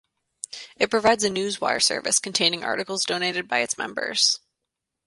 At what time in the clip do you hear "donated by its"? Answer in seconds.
3.05-3.77